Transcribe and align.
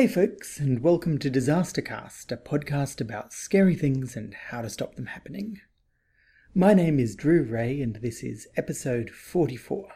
Hey, 0.00 0.06
folks, 0.06 0.58
and 0.58 0.82
welcome 0.82 1.18
to 1.18 1.30
Disastercast, 1.30 2.32
a 2.32 2.38
podcast 2.38 3.02
about 3.02 3.34
scary 3.34 3.74
things 3.74 4.16
and 4.16 4.32
how 4.32 4.62
to 4.62 4.70
stop 4.70 4.94
them 4.94 5.08
happening. 5.08 5.60
My 6.54 6.72
name 6.72 6.98
is 6.98 7.14
Drew 7.14 7.42
Rae, 7.42 7.82
and 7.82 7.96
this 7.96 8.22
is 8.22 8.48
episode 8.56 9.10
44. 9.10 9.90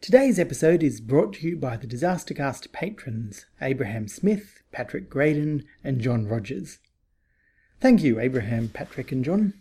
Today's 0.00 0.38
episode 0.38 0.84
is 0.84 1.00
brought 1.00 1.32
to 1.32 1.48
you 1.48 1.56
by 1.56 1.76
the 1.76 1.88
Disastercast 1.88 2.70
patrons 2.70 3.46
Abraham 3.60 4.06
Smith, 4.06 4.62
Patrick 4.70 5.10
Graydon, 5.10 5.64
and 5.82 6.00
John 6.00 6.28
Rogers. 6.28 6.78
Thank 7.80 8.04
you, 8.04 8.20
Abraham, 8.20 8.68
Patrick, 8.68 9.10
and 9.10 9.24
John. 9.24 9.54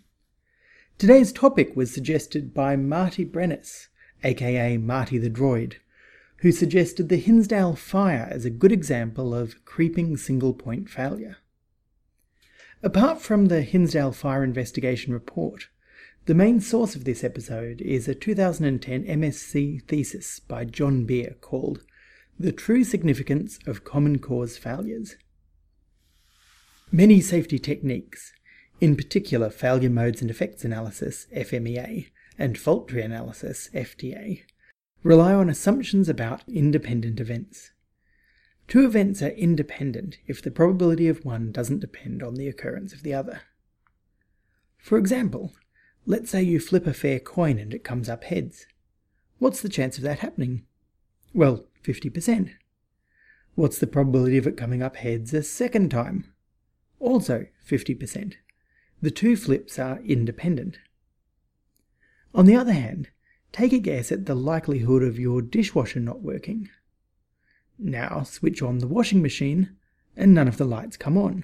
Today's 0.99 1.31
topic 1.31 1.75
was 1.75 1.91
suggested 1.91 2.53
by 2.53 2.75
Marty 2.75 3.25
Brennis, 3.25 3.87
aka 4.23 4.77
Marty 4.77 5.17
the 5.17 5.31
Droid 5.31 5.77
who 6.39 6.51
suggested 6.51 7.09
the 7.09 7.17
Hinsdale 7.17 7.75
fire 7.75 8.27
as 8.31 8.45
a 8.45 8.49
good 8.49 8.71
example 8.71 9.33
of 9.33 9.63
creeping 9.65 10.17
single 10.17 10.53
point 10.53 10.89
failure. 10.89 11.37
Apart 12.83 13.21
from 13.21 13.47
the 13.47 13.63
Hinsdale 13.63 14.11
Fire 14.11 14.43
Investigation 14.43 15.13
Report, 15.13 15.67
the 16.25 16.35
main 16.35 16.59
source 16.59 16.95
of 16.95 17.05
this 17.05 17.23
episode 17.23 17.81
is 17.81 18.07
a 18.07 18.13
2010 18.13 19.03
MSc 19.03 19.83
thesis 19.87 20.39
by 20.39 20.65
John 20.65 21.05
Beer 21.05 21.35
called 21.41 21.83
The 22.39 22.51
True 22.51 22.83
Significance 22.83 23.57
of 23.65 23.83
Common 23.83 24.19
Cause 24.19 24.57
Failures. 24.57 25.15
Many 26.91 27.19
safety 27.19 27.57
techniques, 27.57 28.31
in 28.79 28.95
particular 28.95 29.49
failure 29.49 29.89
modes 29.89 30.21
and 30.21 30.29
effects 30.29 30.63
analysis, 30.63 31.25
FMEA, 31.35 32.09
and 32.37 32.57
fault 32.57 32.89
tree 32.89 33.01
analysis, 33.01 33.69
FTA, 33.73 34.43
rely 35.03 35.33
on 35.33 35.49
assumptions 35.49 36.09
about 36.09 36.43
independent 36.47 37.19
events. 37.19 37.71
Two 38.67 38.85
events 38.85 39.21
are 39.21 39.29
independent 39.29 40.17
if 40.27 40.41
the 40.41 40.51
probability 40.51 41.07
of 41.07 41.23
one 41.23 41.51
doesn't 41.51 41.79
depend 41.79 42.21
on 42.21 42.35
the 42.35 42.47
occurrence 42.47 42.93
of 42.93 43.03
the 43.03 43.13
other. 43.13 43.41
For 44.77 44.97
example, 44.97 45.53
let's 46.05 46.29
say 46.29 46.43
you 46.43 46.59
flip 46.59 46.85
a 46.85 46.93
fair 46.93 47.19
coin 47.19 47.57
and 47.57 47.73
it 47.73 47.83
comes 47.83 48.09
up 48.09 48.25
heads. 48.25 48.65
What's 49.39 49.61
the 49.61 49.69
chance 49.69 49.97
of 49.97 50.03
that 50.03 50.19
happening? 50.19 50.65
Well, 51.33 51.65
50%. 51.83 52.51
What's 53.55 53.79
the 53.79 53.87
probability 53.87 54.37
of 54.37 54.47
it 54.47 54.57
coming 54.57 54.81
up 54.81 54.97
heads 54.97 55.33
a 55.33 55.43
second 55.43 55.89
time? 55.89 56.33
Also 56.99 57.47
50%. 57.67 58.33
The 59.01 59.11
two 59.11 59.35
flips 59.35 59.79
are 59.79 59.99
independent. 60.01 60.79
On 62.33 62.45
the 62.45 62.55
other 62.55 62.73
hand, 62.73 63.09
Take 63.57 63.73
a 63.73 63.79
guess 63.79 64.11
at 64.11 64.27
the 64.27 64.35
likelihood 64.35 65.01
of 65.01 65.17
your 65.17 65.41
dishwasher 65.41 65.99
not 65.99 66.21
working. 66.21 66.69
Now 67.79 68.21
switch 68.21 68.61
on 68.61 68.77
the 68.77 68.87
washing 68.87 69.19
machine 69.19 69.75
and 70.15 70.31
none 70.31 70.47
of 70.47 70.57
the 70.57 70.63
lights 70.63 70.95
come 70.95 71.17
on. 71.17 71.43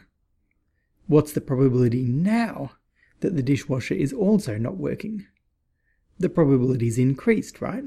What's 1.08 1.34
the 1.34 1.42
probability 1.42 2.04
now 2.04 2.74
that 3.22 3.36
the 3.36 3.42
dishwasher 3.42 3.96
is 3.96 4.14
also 4.14 4.60
not 4.60 4.78
working? 4.78 5.26
The 6.20 6.30
probability 6.30 6.86
is 6.86 7.00
increased, 7.00 7.62
right? 7.62 7.84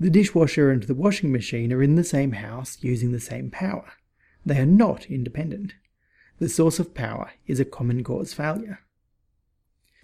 The 0.00 0.08
dishwasher 0.08 0.70
and 0.70 0.84
the 0.84 0.94
washing 0.94 1.30
machine 1.30 1.74
are 1.74 1.82
in 1.82 1.96
the 1.96 2.04
same 2.04 2.32
house 2.32 2.78
using 2.80 3.12
the 3.12 3.20
same 3.20 3.50
power. 3.50 3.92
They 4.46 4.58
are 4.60 4.64
not 4.64 5.10
independent. 5.10 5.74
The 6.38 6.48
source 6.48 6.78
of 6.78 6.94
power 6.94 7.32
is 7.46 7.60
a 7.60 7.66
common 7.66 8.02
cause 8.02 8.32
failure. 8.32 8.80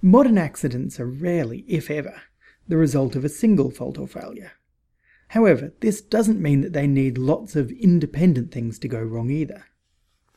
Modern 0.03 0.37
accidents 0.37 1.00
are 1.00 1.06
rarely, 1.06 1.65
if 1.66 1.91
ever, 1.91 2.21
the 2.69 2.77
result 2.77 3.17
of 3.17 3.25
a 3.25 3.28
single 3.28 3.71
fault 3.71 3.99
or 3.99 4.06
failure. 4.06 4.53
However, 5.28 5.73
this 5.81 6.00
doesn't 6.03 6.43
mean 6.43 6.61
that 6.61 6.73
they 6.73 6.87
need 6.87 7.17
lots 7.17 7.56
of 7.56 7.71
independent 7.71 8.53
things 8.53 8.78
to 8.81 8.89
go 8.89 9.00
wrong 9.03 9.31
either. 9.31 9.65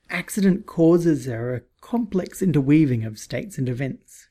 Accident 0.09 0.65
causes 0.65 1.27
are 1.27 1.53
a 1.53 1.61
complex 1.81 2.41
interweaving 2.41 3.03
of 3.03 3.19
states 3.19 3.57
and 3.57 3.67
events, 3.67 4.27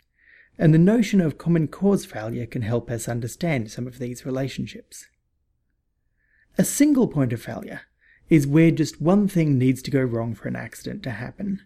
and 0.58 0.72
the 0.72 0.78
notion 0.78 1.20
of 1.20 1.36
common 1.36 1.68
cause 1.68 2.06
failure 2.06 2.46
can 2.46 2.62
help 2.62 2.90
us 2.90 3.08
understand 3.08 3.70
some 3.70 3.86
of 3.86 3.98
these 3.98 4.24
relationships. 4.24 5.06
A 6.56 6.64
single 6.64 7.08
point 7.08 7.32
of 7.32 7.42
failure 7.42 7.82
is 8.30 8.46
where 8.46 8.70
just 8.70 9.02
one 9.02 9.28
thing 9.28 9.58
needs 9.58 9.82
to 9.82 9.90
go 9.90 10.00
wrong 10.00 10.34
for 10.34 10.48
an 10.48 10.56
accident 10.56 11.02
to 11.02 11.10
happen. 11.10 11.60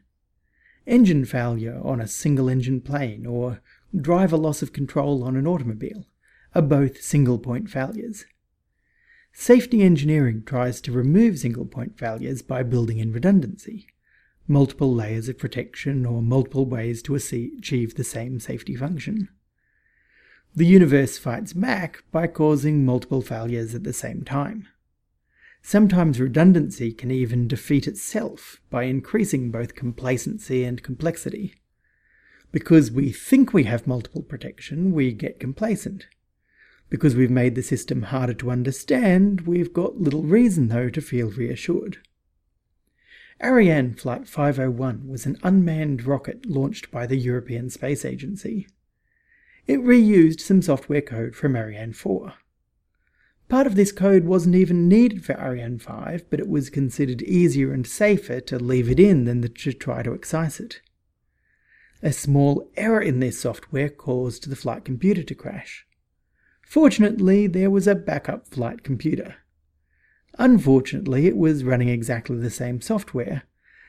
Engine 0.87 1.25
failure 1.25 1.81
on 1.85 2.01
a 2.01 2.09
single 2.09 2.49
engine 2.49 2.81
plane, 2.81 3.27
or 3.27 3.61
driver 3.95 4.37
loss 4.37 4.63
of 4.63 4.73
control 4.73 5.23
on 5.23 5.37
an 5.37 5.47
automobile 5.47 6.07
are 6.55 6.63
both 6.63 7.03
single 7.03 7.39
point 7.39 7.71
failures. 7.71 8.25
Safety 9.33 9.83
engineering 9.83 10.43
tries 10.45 10.81
to 10.81 10.93
remove 10.93 11.39
single 11.39 11.67
point 11.67 11.99
failures 11.99 12.43
by 12.43 12.63
building 12.63 12.99
in 12.99 13.13
redundancy, 13.13 13.87
multiple 14.49 14.93
layers 14.93 15.29
of 15.29 15.39
protection, 15.39 16.05
or 16.05 16.23
multiple 16.23 16.67
ways 16.67 17.03
to 17.03 17.15
achieve 17.15 17.95
the 17.95 18.05
same 18.05 18.41
safety 18.41 18.75
function. 18.75 19.29
The 20.57 20.67
universe 20.67 21.19
fights 21.19 21.53
back 21.53 22.03
by 22.11 22.27
causing 22.27 22.85
multiple 22.85 23.21
failures 23.21 23.75
at 23.75 23.85
the 23.85 23.93
same 23.93 24.25
time. 24.25 24.67
Sometimes 25.63 26.21
redundancy 26.21 26.93
can 26.93 27.11
even 27.11 27.47
defeat 27.47 27.87
itself 27.87 28.61
by 28.71 28.85
increasing 28.85 29.51
both 29.51 29.75
complacency 29.75 30.65
and 30.65 30.83
complexity. 30.83 31.55
Because 32.51 32.91
we 32.91 33.13
think 33.13 33.53
we 33.53 33.65
have 33.65 33.87
multiple 33.87 34.23
protection, 34.23 34.93
we 34.93 35.13
get 35.13 35.39
complacent. 35.39 36.07
Because 36.91 37.15
we've 37.15 37.31
made 37.31 37.55
the 37.55 37.63
system 37.63 38.03
harder 38.03 38.35
to 38.35 38.51
understand, 38.51 39.43
we've 39.43 39.73
got 39.73 40.01
little 40.01 40.23
reason, 40.23 40.69
though, 40.69 40.89
to 40.89 41.01
feel 41.01 41.31
reassured. 41.31 41.99
Ariane 43.43 43.95
Flight 43.95 44.27
501 44.27 45.07
was 45.07 45.25
an 45.27 45.39
unmanned 45.43 46.05
rocket 46.05 46.47
launched 46.47 46.91
by 46.91 47.07
the 47.07 47.17
European 47.17 47.71
Space 47.71 48.05
Agency. 48.05 48.67
It 49.67 49.81
reused 49.81 50.41
some 50.41 50.63
software 50.63 51.03
code 51.03 51.37
from 51.37 51.55
Ariane 51.55 51.93
4. 51.93 52.33
Part 53.49 53.67
of 53.67 53.77
this 53.77 53.93
code 53.93 54.25
wasn't 54.25 54.57
even 54.57 54.89
needed 54.89 55.25
for 55.25 55.39
Ariane 55.41 55.79
5, 55.79 56.29
but 56.29 56.41
it 56.41 56.49
was 56.49 56.69
considered 56.69 57.23
easier 57.23 57.73
and 57.73 57.87
safer 57.87 58.41
to 58.41 58.59
leave 58.59 58.91
it 58.91 58.99
in 58.99 59.25
than 59.25 59.43
to 59.43 59.73
try 59.73 60.03
to 60.03 60.15
excise 60.15 60.59
it. 60.59 60.81
A 62.03 62.13
small 62.13 62.71
error 62.77 63.01
in 63.01 63.21
this 63.21 63.41
software 63.41 63.89
caused 63.89 64.49
the 64.49 64.57
flight 64.57 64.85
computer 64.85 65.23
to 65.23 65.35
crash. 65.35 65.87
Fortunately, 66.69 67.47
there 67.47 67.71
was 67.71 67.87
a 67.87 67.95
backup 67.95 68.47
flight 68.47 68.83
computer. 68.83 69.37
Unfortunately, 70.39 71.27
it 71.27 71.37
was 71.37 71.65
running 71.65 71.89
exactly 71.89 72.37
the 72.37 72.51
same 72.51 72.83
software, 72.83 73.45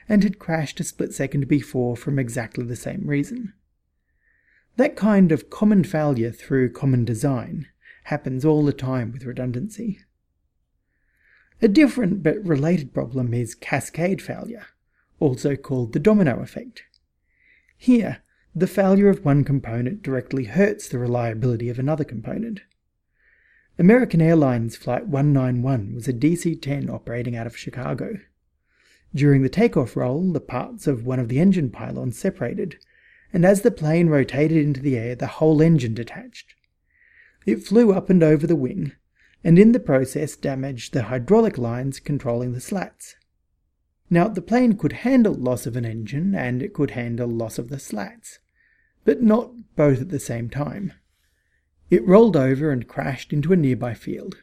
and 0.08 0.24
had 0.24 0.40
crashed 0.40 0.80
a 0.80 0.86
split 0.86 1.14
second 1.14 1.50
before 1.50 1.98
from 1.98 2.18
exactly 2.18 2.64
the 2.64 2.78
same 2.78 3.06
reason. 3.06 3.54
That 4.78 4.96
kind 4.96 5.34
of 5.34 5.50
common 5.50 5.84
failure 5.84 6.32
through 6.32 6.72
common 6.72 7.04
design 7.04 7.68
happens 8.06 8.46
all 8.46 8.64
the 8.64 8.72
time 8.72 9.12
with 9.12 9.26
redundancy. 9.26 10.00
A 11.62 11.68
different 11.68 12.24
but 12.24 12.42
related 12.46 12.94
problem 12.94 13.34
is 13.34 13.56
cascade 13.56 14.22
failure, 14.22 14.68
also 15.20 15.58
called 15.58 15.92
the 15.92 16.00
domino 16.00 16.40
effect. 16.40 16.84
Here, 17.78 18.24
the 18.56 18.68
failure 18.68 19.10
of 19.10 19.24
one 19.24 19.44
component 19.44 20.02
directly 20.02 20.46
hurts 20.46 20.90
the 20.90 20.98
reliability 20.98 21.70
of 21.70 21.78
another 21.78 22.04
component. 22.04 22.62
American 23.78 24.22
Airlines 24.22 24.76
Flight 24.76 25.08
191 25.08 25.94
was 25.96 26.08
a 26.08 26.14
DC 26.14 26.62
10 26.62 26.90
operating 26.90 27.36
out 27.36 27.48
of 27.48 27.56
Chicago. 27.56 28.18
During 29.13 29.42
the 29.42 29.50
takeoff 29.50 29.96
roll, 29.96 30.34
the 30.34 30.42
parts 30.42 30.88
of 30.88 31.06
one 31.06 31.19
of 31.19 31.30
the 31.30 31.40
engine 31.40 31.69
pylons 31.69 32.18
separated, 32.18 32.78
and 33.31 33.46
as 33.46 33.62
the 33.62 33.72
plane 33.72 34.07
rotated 34.07 34.57
into 34.57 34.81
the 34.81 34.98
air, 34.98 35.16
the 35.16 35.28
whole 35.28 35.62
engine 35.62 35.94
detached. 35.94 36.56
It 37.46 37.63
flew 37.63 37.94
up 37.94 38.10
and 38.10 38.22
over 38.22 38.46
the 38.46 38.56
wing, 38.56 38.94
and 39.44 39.57
in 39.57 39.72
the 39.72 39.80
process 39.80 40.36
damaged 40.36 40.94
the 40.94 41.04
hydraulic 41.04 41.57
lines 41.57 42.00
controlling 42.00 42.54
the 42.54 42.60
slats. 42.62 43.16
Now, 44.10 44.28
the 44.28 44.42
plane 44.42 44.76
could 44.78 44.94
handle 44.94 45.34
loss 45.34 45.66
of 45.66 45.76
an 45.76 45.86
engine 45.86 46.34
and 46.34 46.64
it 46.64 46.74
could 46.74 46.92
handle 46.92 47.28
loss 47.28 47.60
of 47.60 47.70
the 47.70 47.80
slats, 47.80 48.40
but 49.06 49.22
not 49.22 49.76
both 49.76 50.02
at 50.02 50.10
the 50.10 50.20
same 50.20 50.50
time. 50.50 50.94
It 51.90 52.08
rolled 52.08 52.36
over 52.36 52.72
and 52.72 52.88
crashed 52.88 53.34
into 53.34 53.54
a 53.54 53.56
nearby 53.56 53.94
field. 53.94 54.42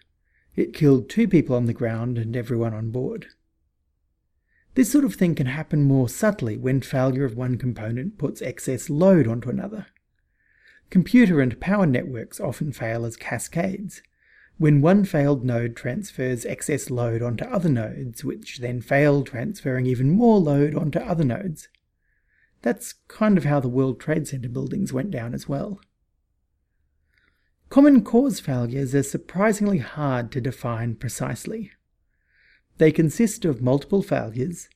It 0.54 0.72
killed 0.72 1.08
two 1.08 1.28
people 1.28 1.56
on 1.56 1.66
the 1.66 1.72
ground 1.72 2.16
and 2.16 2.36
everyone 2.36 2.74
on 2.74 2.90
board. 2.90 3.26
This 4.74 4.90
sort 4.90 5.04
of 5.04 5.14
thing 5.14 5.34
can 5.34 5.46
happen 5.46 5.82
more 5.82 6.08
subtly 6.08 6.56
when 6.56 6.80
failure 6.80 7.24
of 7.24 7.36
one 7.36 7.56
component 7.56 8.18
puts 8.18 8.42
excess 8.42 8.90
load 8.90 9.26
onto 9.26 9.48
another. 9.48 9.86
Computer 10.90 11.40
and 11.40 11.58
power 11.60 11.86
networks 11.86 12.40
often 12.40 12.72
fail 12.72 13.04
as 13.04 13.16
cascades, 13.16 14.02
when 14.58 14.80
one 14.80 15.04
failed 15.04 15.44
node 15.44 15.76
transfers 15.76 16.44
excess 16.46 16.90
load 16.90 17.22
onto 17.22 17.44
other 17.44 17.68
nodes, 17.68 18.24
which 18.24 18.58
then 18.58 18.80
fail, 18.80 19.22
transferring 19.22 19.84
even 19.86 20.10
more 20.10 20.38
load 20.38 20.74
onto 20.74 20.98
other 20.98 21.24
nodes. 21.24 21.68
That's 22.62 22.94
kind 23.08 23.36
of 23.36 23.44
how 23.44 23.60
the 23.60 23.68
World 23.68 24.00
Trade 24.00 24.26
Center 24.26 24.48
buildings 24.48 24.92
went 24.92 25.10
down 25.10 25.34
as 25.34 25.48
well. 25.48 25.80
Common 27.68 28.02
cause 28.02 28.40
failures 28.40 28.94
are 28.94 29.02
surprisingly 29.02 29.78
hard 29.78 30.32
to 30.32 30.40
define 30.40 30.94
precisely. 30.94 31.72
They 32.78 32.92
consist 32.92 33.44
of 33.44 33.60
multiple 33.60 34.02
failures, 34.02 34.68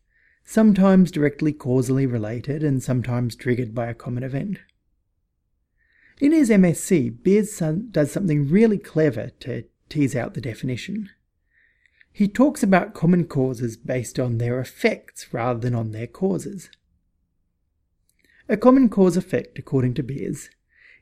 sometimes 0.44 1.10
directly 1.10 1.52
causally 1.52 2.06
related 2.06 2.62
and 2.62 2.82
sometimes 2.82 3.34
triggered 3.34 3.74
by 3.74 3.86
a 3.86 3.94
common 3.94 4.24
event. 4.24 4.58
In 6.20 6.32
his 6.32 6.50
MSc, 6.50 7.22
Beers 7.22 7.62
does 7.90 8.12
something 8.12 8.50
really 8.50 8.76
clever 8.76 9.30
to 9.40 9.64
tease 9.90 10.16
out 10.16 10.34
the 10.34 10.40
definition. 10.40 11.10
He 12.12 12.28
talks 12.28 12.62
about 12.62 12.94
common 12.94 13.26
causes 13.26 13.76
based 13.76 14.18
on 14.18 14.38
their 14.38 14.58
effects 14.58 15.32
rather 15.32 15.60
than 15.60 15.74
on 15.74 15.92
their 15.92 16.06
causes. 16.06 16.70
A 18.48 18.56
common 18.56 18.88
cause 18.88 19.16
effect, 19.16 19.58
according 19.58 19.94
to 19.94 20.02
Beers, 20.02 20.50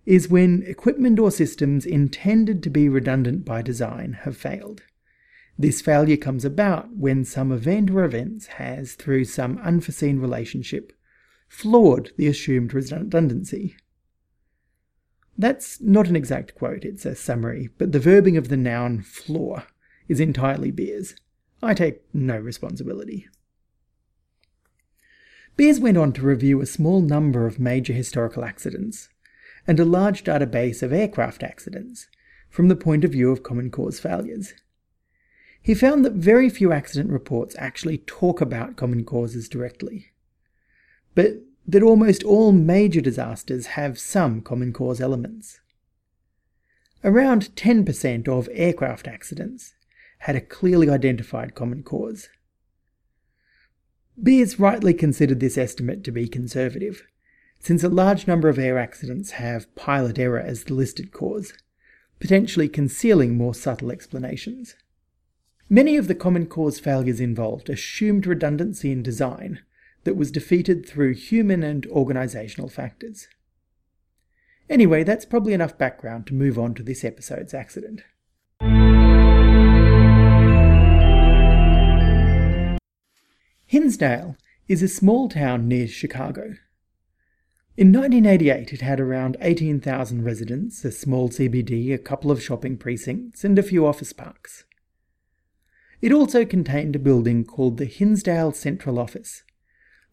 is 0.05 0.29
when 0.29 0.63
equipment 0.65 1.19
or 1.19 1.31
systems 1.31 1.87
intended 1.87 2.63
to 2.63 2.71
be 2.71 2.89
redundant 2.89 3.45
by 3.45 3.63
design 3.63 4.19
have 4.25 4.37
failed. 4.37 4.83
This 5.59 5.81
failure 5.81 6.17
comes 6.17 6.45
about 6.45 6.95
when 6.95 7.25
some 7.25 7.51
event 7.51 7.91
or 7.91 8.05
events 8.05 8.47
has, 8.47 8.95
through 8.95 9.25
some 9.25 9.59
unforeseen 9.59 10.21
relationship, 10.21 10.93
flawed 11.49 12.13
the 12.17 12.29
assumed 12.29 12.73
redundancy. 12.73 13.77
That's 15.39 15.81
not 15.81 16.09
an 16.09 16.17
exact 16.17 16.57
quote, 16.57 16.85
it's 16.85 17.07
a 17.07 17.15
summary, 17.15 17.71
but 17.79 17.93
the 17.93 18.01
verbing 18.01 18.37
of 18.37 18.49
the 18.49 18.57
noun 18.57 19.03
flaw 19.03 19.63
is 20.09 20.19
entirely 20.19 20.73
Beers. 20.73 21.15
I 21.63 21.75
take 21.75 22.03
no 22.13 22.37
responsibility. 22.37 23.29
Beers 25.57 25.79
went 25.79 25.97
on 25.97 26.13
to 26.15 26.23
review 26.23 26.61
a 26.61 26.67
small 26.67 27.01
number 27.01 27.47
of 27.47 27.61
major 27.61 27.93
historical 27.93 28.45
accidents 28.45 29.09
and 29.67 29.79
a 29.79 29.85
large 29.85 30.25
database 30.25 30.83
of 30.83 30.93
aircraft 30.93 31.45
accidents 31.45 32.09
from 32.51 32.69
the 32.69 32.77
point 32.77 33.05
of 33.05 33.13
view 33.13 33.31
of 33.31 33.43
common 33.45 33.71
cause 33.71 34.01
failures. 34.01 34.55
He 35.61 35.75
found 35.75 36.05
that 36.05 36.15
very 36.15 36.49
few 36.49 36.73
accident 36.73 37.11
reports 37.11 37.55
actually 37.59 37.99
talk 37.99 38.41
about 38.41 38.77
common 38.77 39.05
causes 39.05 39.49
directly, 39.49 40.13
but 41.15 41.43
that 41.69 41.83
almost 41.83 42.25
all 42.25 42.51
major 42.51 43.03
disasters 43.03 43.67
have 43.67 43.99
some 43.99 44.41
common 44.41 44.73
cause 44.73 45.03
elements. 45.03 45.61
Around 47.05 47.55
10% 47.55 48.27
of 48.27 48.49
aircraft 48.53 49.07
accidents 49.07 49.75
had 50.21 50.35
a 50.35 50.41
clearly 50.41 50.89
identified 50.89 51.55
common 51.55 51.83
cause. 51.83 52.31
Beers 54.21 54.59
rightly 54.59 54.95
considered 54.95 55.41
this 55.41 55.59
estimate 55.59 56.03
to 56.05 56.11
be 56.11 56.27
conservative, 56.27 57.07
since 57.61 57.85
a 57.85 57.89
large 57.91 58.27
number 58.27 58.49
of 58.49 58.59
air 58.59 58.79
accidents 58.79 59.33
have 59.33 59.73
pilot 59.77 60.19
error 60.19 60.41
as 60.41 60.65
the 60.65 60.75
listed 60.75 61.13
cause, 61.13 61.53
potentially 62.19 62.69
concealing 62.69 63.37
more 63.37 63.55
subtle 63.55 63.93
explanations. 63.93 64.75
Many 65.69 65.99
of 65.99 66.09
the 66.09 66.15
common 66.15 66.47
cause 66.47 66.81
failures 66.81 67.21
involved 67.21 67.69
assumed 67.69 68.27
redundancy 68.27 68.91
in 68.91 69.03
design 69.03 69.61
that 70.09 70.17
was 70.17 70.31
defeated 70.31 70.89
through 70.89 71.13
human 71.13 71.63
and 71.63 71.87
organisational 71.89 72.73
factors. 72.73 73.29
Anyway, 74.71 75.05
that's 75.05 75.27
probably 75.27 75.53
enough 75.53 75.77
background 75.77 76.27
to 76.27 76.33
move 76.33 76.59
on 76.59 76.73
to 76.73 76.83
this 76.83 77.05
episode's 77.05 77.53
accident. 77.53 78.01
Hinsdale 83.67 84.39
is 84.67 84.83
a 84.83 84.89
small 84.89 85.29
town 85.29 85.69
near 85.69 85.87
Chicago. 85.87 86.55
In 87.77 87.93
1988, 87.93 88.73
it 88.73 88.81
had 88.81 88.99
around 88.99 89.37
18,000 89.43 90.25
residents, 90.25 90.87
a 90.87 90.91
small 90.91 91.29
CBD, 91.29 91.93
a 91.93 91.99
couple 91.99 92.31
of 92.31 92.43
shopping 92.43 92.79
precincts, 92.79 93.45
and 93.45 93.59
a 93.59 93.63
few 93.63 93.87
office 93.87 94.15
parks. 94.15 94.65
It 96.01 96.13
also 96.13 96.47
contained 96.47 96.97
a 96.97 96.99
building 96.99 97.45
called 97.45 97.77
the 97.77 97.85
Hinsdale 97.85 98.53
Central 98.53 98.99
Office, 98.99 99.43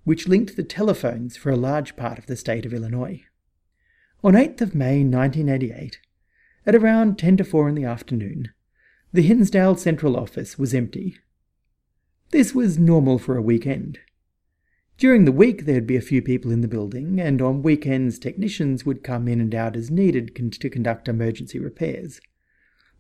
which 0.06 0.28
linked 0.28 0.56
the 0.56 0.64
telephones 0.64 1.36
for 1.36 1.50
a 1.50 1.58
large 1.58 1.98
part 1.98 2.18
of 2.18 2.28
the 2.28 2.38
state 2.38 2.66
of 2.66 2.74
Illinois. 2.74 3.24
On 4.24 4.34
8th 4.34 4.62
of 4.62 4.76
May 4.76 5.04
1988, 5.04 6.00
at 6.66 6.76
around 6.76 7.20
10 7.20 7.38
to 7.38 7.44
4 7.44 7.70
in 7.70 7.76
the 7.76 7.84
afternoon, 7.84 8.50
the 9.12 9.24
Hinsdale 9.24 9.76
Central 9.76 10.16
Office 10.16 10.58
was 10.58 10.74
empty. 10.74 11.18
This 12.32 12.54
was 12.54 12.80
normal 12.80 13.20
for 13.20 13.36
a 13.36 13.42
weekend. 13.42 14.00
During 14.98 15.26
the 15.26 15.32
week, 15.32 15.66
there'd 15.66 15.88
be 15.88 15.98
a 15.98 16.02
few 16.02 16.22
people 16.22 16.52
in 16.52 16.62
the 16.62 16.68
building, 16.68 17.20
and 17.20 17.42
on 17.42 17.62
weekends, 17.62 18.18
technicians 18.18 18.86
would 18.86 19.04
come 19.04 19.28
in 19.28 19.42
and 19.42 19.54
out 19.54 19.76
as 19.76 19.92
needed 19.92 20.36
to 20.36 20.70
conduct 20.70 21.08
emergency 21.08 21.60
repairs. 21.60 22.22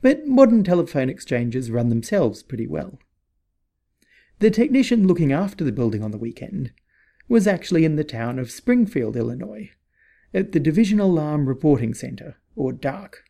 But 0.01 0.27
modern 0.27 0.63
telephone 0.63 1.09
exchanges 1.09 1.71
run 1.71 1.89
themselves 1.89 2.43
pretty 2.43 2.67
well. 2.67 2.99
The 4.39 4.51
technician 4.51 5.07
looking 5.07 5.31
after 5.31 5.63
the 5.63 5.71
building 5.71 6.03
on 6.03 6.11
the 6.11 6.17
weekend 6.17 6.71
was 7.27 7.48
actually 7.48 7.86
in 7.86 7.95
the 7.95 8.04
town 8.04 8.39
of 8.39 8.51
Springfield, 8.51 9.16
Illinois, 9.16 9.72
at 10.33 10.51
the 10.51 10.60
Division 10.60 11.00
Alarm 11.00 11.48
Reporting 11.48 11.94
Center, 11.94 12.38
or 12.56 12.72
DARC. 12.72 13.24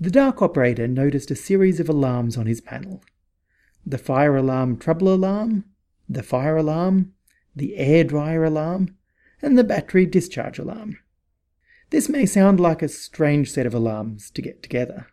The 0.00 0.10
DARC 0.10 0.42
operator 0.42 0.88
noticed 0.88 1.30
a 1.30 1.36
series 1.36 1.78
of 1.78 1.88
alarms 1.88 2.36
on 2.36 2.46
his 2.46 2.60
panel 2.60 3.02
the 3.86 3.98
fire 3.98 4.34
alarm 4.34 4.78
trouble 4.78 5.12
alarm, 5.12 5.64
the 6.08 6.22
fire 6.22 6.56
alarm, 6.56 7.12
the 7.54 7.76
air 7.76 8.02
dryer 8.02 8.42
alarm, 8.44 8.96
and 9.42 9.58
the 9.58 9.64
battery 9.64 10.06
discharge 10.06 10.58
alarm. 10.58 10.98
This 11.90 12.08
may 12.08 12.24
sound 12.24 12.58
like 12.58 12.82
a 12.82 12.88
strange 12.88 13.52
set 13.52 13.66
of 13.66 13.74
alarms 13.74 14.30
to 14.30 14.42
get 14.42 14.62
together. 14.62 15.08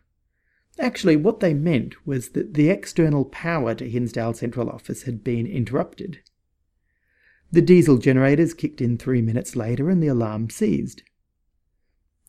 Actually, 0.78 1.16
what 1.16 1.40
they 1.40 1.52
meant 1.52 2.06
was 2.06 2.30
that 2.30 2.54
the 2.54 2.70
external 2.70 3.26
power 3.26 3.74
to 3.74 3.88
Hinsdale 3.88 4.32
Central 4.32 4.70
Office 4.70 5.02
had 5.02 5.22
been 5.22 5.46
interrupted. 5.46 6.20
The 7.52 7.62
diesel 7.62 7.98
generators 7.98 8.54
kicked 8.54 8.80
in 8.80 8.96
three 8.96 9.20
minutes 9.20 9.54
later 9.54 9.90
and 9.90 10.02
the 10.02 10.08
alarm 10.08 10.48
ceased. 10.48 11.02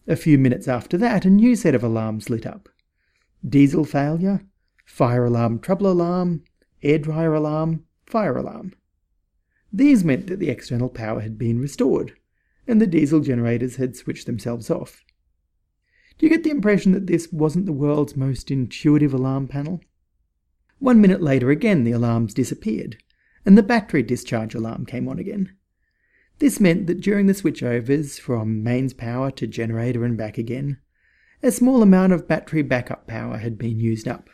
A 0.05 0.17
few 0.17 0.37
minutes 0.37 0.67
after 0.67 0.97
that, 0.97 1.23
a 1.23 1.29
new 1.29 1.55
set 1.55 1.73
of 1.73 1.83
alarms 1.83 2.29
lit 2.29 2.45
up. 2.45 2.67
Diesel 3.47 3.85
failure, 3.85 4.41
fire 4.85 5.23
alarm 5.23 5.59
trouble 5.59 5.89
alarm, 5.89 6.43
air 6.81 6.99
dryer 6.99 7.33
alarm, 7.33 7.85
fire 8.05 8.35
alarm. 8.35 8.73
These 9.71 10.03
meant 10.03 10.27
that 10.27 10.39
the 10.39 10.49
external 10.49 10.89
power 10.89 11.21
had 11.21 11.37
been 11.37 11.59
restored, 11.59 12.13
and 12.67 12.81
the 12.81 12.87
diesel 12.87 13.21
generators 13.21 13.77
had 13.77 13.95
switched 13.95 14.25
themselves 14.25 14.69
off. 14.69 15.05
Do 16.17 16.25
you 16.25 16.29
get 16.29 16.43
the 16.43 16.51
impression 16.51 16.91
that 16.91 17.07
this 17.07 17.31
wasn't 17.31 17.65
the 17.65 17.71
world's 17.71 18.17
most 18.17 18.51
intuitive 18.51 19.13
alarm 19.13 19.47
panel? 19.47 19.79
One 20.79 20.99
minute 20.99 21.21
later, 21.21 21.49
again, 21.49 21.85
the 21.85 21.93
alarms 21.93 22.33
disappeared, 22.33 22.97
and 23.45 23.57
the 23.57 23.63
battery 23.63 24.03
discharge 24.03 24.55
alarm 24.55 24.85
came 24.85 25.07
on 25.07 25.19
again. 25.19 25.55
This 26.39 26.59
meant 26.59 26.87
that 26.87 27.01
during 27.01 27.27
the 27.27 27.33
switchovers 27.33 28.19
from 28.19 28.63
mains 28.63 28.93
power 28.93 29.31
to 29.31 29.47
generator 29.47 30.03
and 30.03 30.17
back 30.17 30.37
again, 30.37 30.79
a 31.41 31.51
small 31.51 31.81
amount 31.81 32.13
of 32.13 32.27
battery 32.27 32.61
backup 32.61 33.07
power 33.07 33.37
had 33.37 33.57
been 33.57 33.79
used 33.79 34.07
up. 34.07 34.29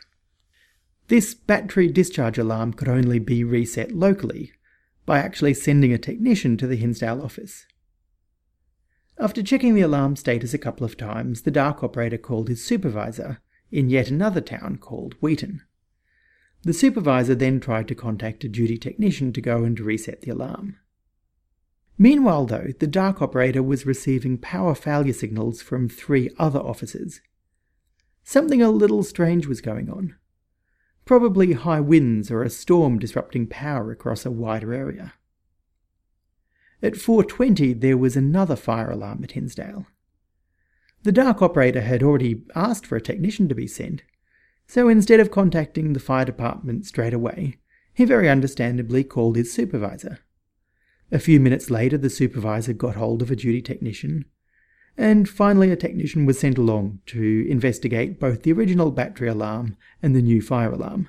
This 1.08 1.34
battery 1.34 1.88
discharge 1.88 2.38
alarm 2.38 2.72
could 2.72 2.88
only 2.88 3.18
be 3.18 3.42
reset 3.42 3.92
locally 3.92 4.52
by 5.06 5.18
actually 5.18 5.54
sending 5.54 5.92
a 5.92 5.98
technician 5.98 6.56
to 6.56 6.68
the 6.68 6.76
Hinsdale 6.76 7.20
office. 7.20 7.66
After 9.18 9.42
checking 9.42 9.74
the 9.74 9.80
alarm 9.80 10.16
status 10.16 10.54
a 10.54 10.58
couple 10.58 10.86
of 10.86 10.96
times, 10.96 11.42
the 11.42 11.50
DARC 11.50 11.82
operator 11.82 12.16
called 12.16 12.48
his 12.48 12.64
supervisor 12.64 13.40
in 13.70 13.90
yet 13.90 14.08
another 14.08 14.40
town 14.40 14.78
called 14.78 15.14
Wheaton. 15.20 15.62
The 16.62 16.72
supervisor 16.72 17.34
then 17.34 17.58
tried 17.58 17.88
to 17.88 17.94
contact 17.94 18.44
a 18.44 18.48
duty 18.48 18.76
technician 18.76 19.32
to 19.32 19.40
go 19.40 19.64
and 19.64 19.78
reset 19.80 20.20
the 20.20 20.30
alarm. 20.30 20.76
Meanwhile, 21.96 22.46
though, 22.46 22.68
the 22.78 22.86
DARC 22.86 23.20
operator 23.20 23.62
was 23.62 23.86
receiving 23.86 24.38
power 24.38 24.74
failure 24.74 25.12
signals 25.12 25.62
from 25.62 25.88
three 25.88 26.30
other 26.38 26.58
offices. 26.58 27.20
Something 28.24 28.62
a 28.62 28.70
little 28.70 29.02
strange 29.02 29.46
was 29.46 29.60
going 29.60 29.90
on. 29.90 30.16
Probably 31.04 31.52
high 31.52 31.80
winds 31.80 32.30
or 32.30 32.42
a 32.42 32.50
storm 32.50 32.98
disrupting 32.98 33.46
power 33.48 33.90
across 33.90 34.24
a 34.24 34.30
wider 34.30 34.72
area. 34.72 35.14
At 36.82 36.94
4.20 36.94 37.80
there 37.80 37.98
was 37.98 38.16
another 38.16 38.56
fire 38.56 38.90
alarm 38.90 39.24
at 39.24 39.32
Hinsdale. 39.32 39.86
The 41.02 41.12
DARC 41.12 41.42
operator 41.42 41.80
had 41.80 42.02
already 42.02 42.44
asked 42.54 42.86
for 42.86 42.96
a 42.96 43.00
technician 43.00 43.48
to 43.48 43.54
be 43.54 43.66
sent, 43.66 44.02
so 44.70 44.88
instead 44.88 45.18
of 45.18 45.32
contacting 45.32 45.94
the 45.94 45.98
fire 45.98 46.24
department 46.24 46.86
straight 46.86 47.12
away, 47.12 47.56
he 47.92 48.04
very 48.04 48.28
understandably 48.28 49.02
called 49.02 49.34
his 49.34 49.52
supervisor. 49.52 50.20
A 51.10 51.18
few 51.18 51.40
minutes 51.40 51.72
later, 51.72 51.98
the 51.98 52.08
supervisor 52.08 52.72
got 52.72 52.94
hold 52.94 53.20
of 53.20 53.32
a 53.32 53.36
duty 53.36 53.60
technician, 53.62 54.26
and 54.96 55.28
finally 55.28 55.72
a 55.72 55.76
technician 55.76 56.24
was 56.24 56.38
sent 56.38 56.56
along 56.56 57.00
to 57.06 57.44
investigate 57.50 58.20
both 58.20 58.44
the 58.44 58.52
original 58.52 58.92
battery 58.92 59.26
alarm 59.26 59.76
and 60.04 60.14
the 60.14 60.22
new 60.22 60.40
fire 60.40 60.70
alarm. 60.70 61.08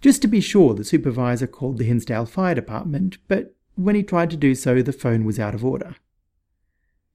Just 0.00 0.22
to 0.22 0.28
be 0.28 0.40
sure, 0.40 0.72
the 0.72 0.82
supervisor 0.82 1.46
called 1.46 1.76
the 1.76 1.84
Hinsdale 1.84 2.24
Fire 2.24 2.54
Department, 2.54 3.18
but 3.28 3.54
when 3.74 3.94
he 3.94 4.02
tried 4.02 4.30
to 4.30 4.38
do 4.38 4.54
so, 4.54 4.80
the 4.80 4.94
phone 4.94 5.26
was 5.26 5.38
out 5.38 5.54
of 5.54 5.62
order. 5.62 5.94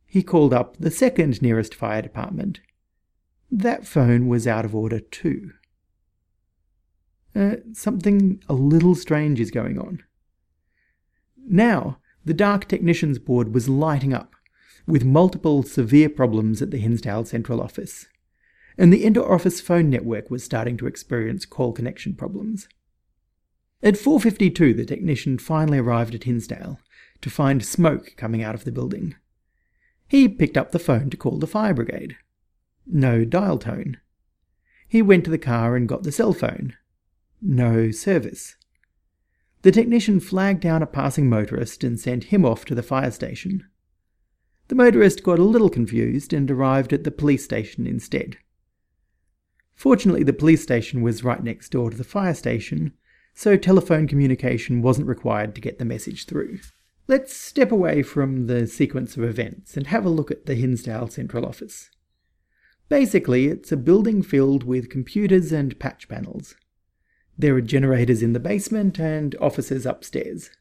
He 0.05 0.22
called 0.22 0.53
up 0.53 0.77
the 0.77 0.91
second 0.91 1.41
nearest 1.41 1.74
fire 1.74 2.03
department, 2.03 2.60
that 3.52 3.86
phone 3.86 4.28
was 4.28 4.48
out 4.48 4.66
of 4.66 4.75
order 4.75 5.00
too. 5.00 5.52
uh, 7.36 7.58
something 7.74 8.42
a 8.48 8.54
little 8.54 8.96
strange 8.96 9.40
is 9.40 9.52
going 9.52 9.78
on. 9.78 10.04
Now, 11.48 12.00
the 12.24 12.34
DARC 12.34 12.66
Technicians 12.66 13.20
Board 13.20 13.54
was 13.54 13.70
lighting 13.70 14.14
up, 14.14 14.36
with 14.88 15.04
multiple 15.04 15.64
severe 15.64 16.10
problems 16.10 16.62
at 16.62 16.72
the 16.72 16.78
Hinsdale 16.78 17.25
Central 17.25 17.62
Office, 17.62 18.08
and 18.78 18.92
the 18.92 19.04
inter-office 19.04 19.62
phone 19.62 19.90
network 19.90 20.32
was 20.32 20.44
starting 20.44 20.78
to 20.78 20.88
experience 20.88 21.46
call 21.46 21.74
connection 21.74 22.16
problems. 22.16 22.68
At 23.84 23.96
4.52 23.96 24.75
the 24.75 24.86
technician 24.86 25.38
finally 25.38 25.78
arrived 25.78 26.16
at 26.16 26.24
Hinsdale 26.24 26.80
to 27.22 27.30
find 27.30 27.64
smoke 27.66 28.14
coming 28.18 28.44
out 28.44 28.56
of 28.56 28.64
the 28.64 28.72
building. 28.72 29.16
He 30.08 30.28
picked 30.28 30.58
up 30.58 30.72
the 30.72 30.80
phone 30.80 31.10
to 31.10 31.18
call 31.18 31.38
the 31.38 31.48
fire 31.48 31.74
brigade. 31.74 32.18
No 32.88 33.25
dial 33.25 33.58
tone. 33.58 33.98
He 34.88 35.01
went 35.01 35.25
to 35.25 35.32
the 35.32 35.38
car 35.38 35.75
and 35.75 35.88
got 35.88 36.04
the 36.04 36.12
cell 36.12 36.34
phone. 36.34 36.75
No 37.42 37.92
service. 37.92 38.56
The 39.63 39.72
technician 39.72 40.20
flagged 40.20 40.62
down 40.62 40.84
a 40.84 40.88
passing 40.88 41.27
motorist 41.27 41.84
and 41.84 42.00
sent 42.00 42.25
him 42.25 42.46
off 42.46 42.65
to 42.65 42.75
the 42.75 42.84
fire 42.84 43.12
station. 43.12 43.65
The 44.68 44.75
motorist 44.75 45.24
got 45.24 45.39
a 45.39 45.44
little 45.44 45.70
confused 45.70 46.34
and 46.34 46.50
arrived 46.50 46.94
at 46.94 47.04
the 47.04 47.12
police 47.12 47.44
station 47.44 47.88
instead. 47.88 48.38
Fortunately, 49.74 50.24
the 50.24 50.34
police 50.34 50.63
station 50.63 51.01
was 51.01 51.24
right 51.24 51.44
next 51.44 51.70
door 51.70 51.89
to 51.89 51.98
the 51.98 52.04
fire 52.04 52.34
station, 52.34 52.94
so 53.34 53.58
telephone 53.58 54.08
communication 54.08 54.82
wasn't 54.82 55.08
required 55.08 55.54
to 55.56 55.62
get 55.62 55.77
the 55.77 55.86
message 55.86 56.25
through. 56.25 56.60
Let's 57.08 57.36
step 57.36 57.72
away 57.72 58.01
from 58.01 58.48
the 58.48 58.65
sequence 58.65 59.18
of 59.18 59.24
events 59.24 59.75
and 59.75 59.88
have 59.88 60.06
a 60.06 60.10
look 60.10 60.32
at 60.32 60.46
the 60.46 60.56
Hinsdale 60.56 61.08
Central 61.10 61.46
Office. 61.46 61.89
Basically, 62.88 63.48
it's 63.48 63.72
a 63.72 63.77
building 63.77 64.22
filled 64.22 64.63
with 64.63 64.89
computers 64.89 65.51
and 65.51 65.77
patch 65.80 66.08
panels. 66.08 66.56
There 67.38 67.56
are 67.56 67.62
generators 67.62 68.22
in 68.22 68.34
the 68.34 68.39
basement 68.39 69.00
and 69.00 69.36
offices 69.42 69.86
upstairs. 69.86 70.51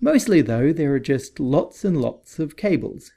Mostly, 0.00 0.40
though, 0.42 0.72
there 0.72 0.92
are 0.92 1.00
just 1.00 1.38
lots 1.38 1.84
and 1.84 2.00
lots 2.00 2.38
of 2.38 2.56
cables. 2.56 3.12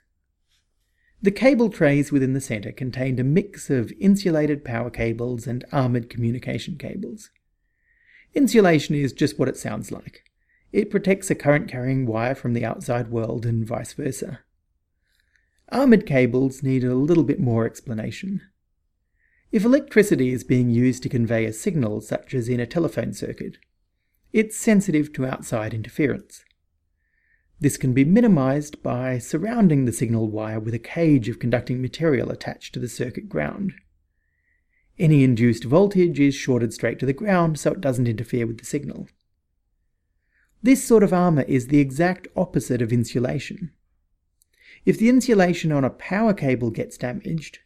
The 1.22 1.32
cable 1.32 1.70
trays 1.70 2.12
within 2.12 2.34
the 2.34 2.42
centre 2.42 2.72
contained 2.72 3.20
a 3.20 3.24
mix 3.24 3.72
of 3.72 3.92
insulated 4.00 4.64
power 4.64 4.92
cables 4.92 5.48
and 5.48 5.66
armoured 5.72 6.10
communication 6.10 6.78
cables. 6.78 7.32
Insulation 8.36 8.94
is 8.94 9.12
just 9.14 9.40
what 9.40 9.50
it 9.50 9.58
sounds 9.58 9.92
like. 9.92 10.24
It 10.72 10.92
protects 10.92 11.32
a 11.32 11.36
current 11.36 11.68
carrying 11.68 12.06
wire 12.06 12.36
from 12.36 12.54
the 12.54 12.64
outside 12.64 13.10
world 13.10 13.46
and 13.48 13.66
vice 13.66 13.94
versa. 13.94 14.42
Armoured 15.70 16.06
cables 16.06 16.64
need 16.64 16.84
a 16.84 16.96
little 16.96 17.24
bit 17.24 17.40
more 17.40 17.66
explanation. 17.66 18.42
If 19.52 19.66
electricity 19.66 20.32
is 20.32 20.44
being 20.44 20.70
used 20.70 21.04
to 21.04 21.10
convey 21.10 21.46
a 21.46 21.54
signal, 21.54 22.02
such 22.02 22.34
as 22.34 22.48
in 22.48 22.60
a 22.60 22.66
telephone 22.66 23.14
circuit, 23.14 23.58
it's 24.32 24.58
sensitive 24.58 25.12
to 25.14 25.26
outside 25.26 25.74
interference. 25.74 26.46
This 27.60 27.76
can 27.76 27.94
be 27.94 28.06
minimized 28.06 28.84
by 28.84 29.18
surrounding 29.18 29.86
the 29.86 29.92
signal 29.92 30.30
wire 30.30 30.60
with 30.60 30.74
a 30.74 30.80
cage 30.80 31.28
of 31.28 31.40
conducting 31.40 31.82
material 31.82 32.30
attached 32.30 32.74
to 32.74 32.80
the 32.80 32.90
circuit 32.90 33.28
ground. 33.28 33.74
Any 35.00 35.24
induced 35.24 35.64
voltage 35.64 36.20
is 36.20 36.36
shorted 36.36 36.74
straight 36.74 37.00
to 37.00 37.06
the 37.06 37.14
ground 37.14 37.60
so 37.60 37.72
it 37.72 37.82
doesn't 37.82 38.08
interfere 38.08 38.48
with 38.48 38.60
the 38.60 38.66
signal. 38.66 39.08
This 40.62 40.84
sort 40.84 41.04
of 41.04 41.14
armour 41.14 41.44
is 41.44 41.68
the 41.68 41.80
exact 41.80 42.28
opposite 42.36 42.82
of 42.82 42.92
insulation. 42.92 43.72
If 44.88 44.98
the 44.98 45.10
insulation 45.10 45.74
on 45.74 45.84
a 45.84 45.90
power 45.90 46.34
cable 46.34 46.72
gets 46.72 46.98
damaged, 46.98 47.60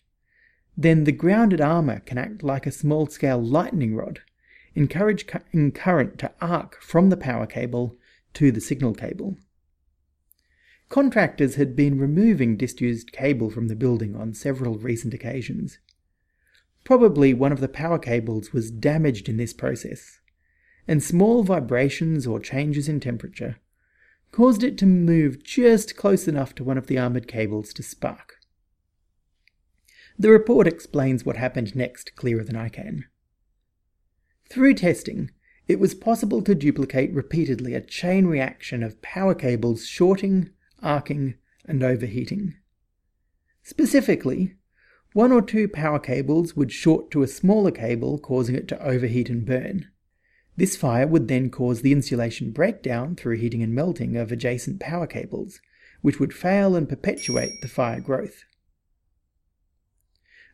then 0.75 1.03
the 1.03 1.11
grounded 1.11 1.61
armour 1.61 1.99
can 1.99 2.17
act 2.17 2.41
like 2.41 2.65
a 2.65 2.71
small 2.71 3.05
scale 3.05 3.39
lightning 3.39 3.93
rod, 3.93 4.21
encouraging 4.73 5.71
current 5.73 6.17
to 6.17 6.31
arc 6.41 6.81
from 6.81 7.11
the 7.11 7.15
power 7.15 7.45
cable 7.45 7.95
to 8.33 8.51
the 8.51 8.59
signal 8.59 8.95
cable. 8.95 9.37
Contractors 10.89 11.57
had 11.57 11.75
been 11.75 11.99
removing 11.99 12.57
disused 12.57 13.11
cable 13.11 13.51
from 13.51 13.67
the 13.67 13.75
building 13.75 14.15
on 14.15 14.33
several 14.33 14.79
recent 14.79 15.13
occasions. 15.13 15.77
Probably 16.83 17.35
one 17.35 17.51
of 17.51 17.59
the 17.59 17.69
power 17.69 17.99
cables 17.99 18.51
was 18.51 18.71
damaged 18.71 19.29
in 19.29 19.37
this 19.37 19.53
process, 19.53 20.19
and 20.87 21.03
small 21.03 21.43
vibrations 21.43 22.25
or 22.25 22.39
changes 22.39 22.89
in 22.89 22.99
temperature 22.99 23.57
caused 24.31 24.63
it 24.63 24.77
to 24.77 24.85
move 24.85 25.43
just 25.43 25.95
close 25.95 26.27
enough 26.27 26.55
to 26.55 26.63
one 26.63 26.77
of 26.77 26.87
the 26.87 26.97
armoured 26.97 27.27
cables 27.27 27.73
to 27.73 27.83
spark. 27.83 28.35
The 30.17 30.29
report 30.29 30.67
explains 30.67 31.25
what 31.25 31.37
happened 31.37 31.75
next 31.75 32.15
clearer 32.15 32.43
than 32.43 32.55
I 32.55 32.69
can. 32.69 33.05
Through 34.49 34.75
testing, 34.75 35.31
it 35.67 35.79
was 35.79 35.95
possible 35.95 36.41
to 36.41 36.55
duplicate 36.55 37.13
repeatedly 37.13 37.73
a 37.73 37.81
chain 37.81 38.27
reaction 38.27 38.83
of 38.83 39.01
power 39.01 39.33
cables 39.33 39.85
shorting, 39.85 40.49
arcing, 40.81 41.35
and 41.65 41.83
overheating. 41.83 42.55
Specifically, 43.63 44.55
one 45.13 45.31
or 45.31 45.41
two 45.41 45.67
power 45.67 45.99
cables 45.99 46.55
would 46.55 46.71
short 46.71 47.11
to 47.11 47.23
a 47.23 47.27
smaller 47.27 47.71
cable, 47.71 48.17
causing 48.17 48.55
it 48.55 48.67
to 48.69 48.83
overheat 48.83 49.29
and 49.29 49.45
burn. 49.45 49.90
This 50.61 50.77
fire 50.77 51.07
would 51.07 51.27
then 51.27 51.49
cause 51.49 51.81
the 51.81 51.91
insulation 51.91 52.51
breakdown 52.51 53.15
through 53.15 53.37
heating 53.37 53.63
and 53.63 53.73
melting 53.73 54.15
of 54.15 54.31
adjacent 54.31 54.79
power 54.79 55.07
cables, 55.07 55.59
which 56.03 56.19
would 56.19 56.35
fail 56.35 56.75
and 56.75 56.87
perpetuate 56.87 57.53
the 57.63 57.67
fire 57.67 57.99
growth. 57.99 58.43